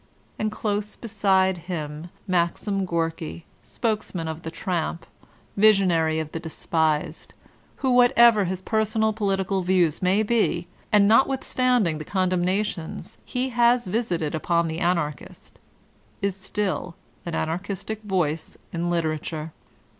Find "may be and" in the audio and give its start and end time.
10.01-11.07